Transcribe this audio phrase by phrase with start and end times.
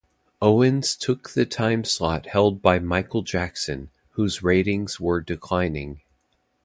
[0.41, 6.01] Owens took the time slot held by Michael Jackson, whose ratings were declining.